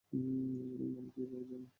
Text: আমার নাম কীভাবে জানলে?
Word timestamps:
আমার 0.09 0.89
নাম 0.93 1.05
কীভাবে 1.13 1.45
জানলে? 1.49 1.69